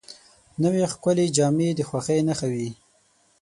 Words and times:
نوې 0.63 0.83
ښکلې 0.93 1.25
جامې 1.35 1.69
د 1.75 1.79
خوښۍ 1.89 2.19
نښه 2.27 2.47
وي 2.53 2.69